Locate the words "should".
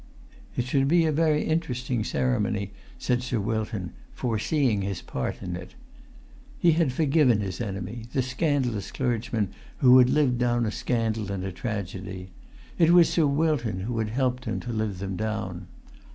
0.65-0.87